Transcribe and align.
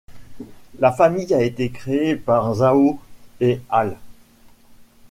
La 0.79 0.91
famille 0.91 1.31
a 1.31 1.43
été 1.43 1.69
créée 1.69 2.15
par 2.15 2.55
Zhao 2.55 2.99
et 3.39 3.61
al. 3.69 3.97